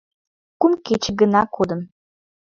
Кум 0.59 0.73
кече 0.85 1.11
гына 1.19 1.41
кодын. 1.55 1.81